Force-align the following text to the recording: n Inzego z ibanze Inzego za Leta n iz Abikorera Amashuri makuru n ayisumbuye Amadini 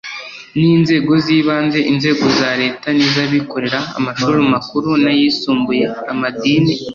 n 0.57 0.59
Inzego 0.73 1.11
z 1.23 1.25
ibanze 1.37 1.79
Inzego 1.91 2.25
za 2.39 2.51
Leta 2.61 2.87
n 2.97 2.99
iz 3.07 3.15
Abikorera 3.25 3.79
Amashuri 3.97 4.39
makuru 4.53 4.89
n 5.03 5.05
ayisumbuye 5.13 5.85
Amadini 6.11 6.73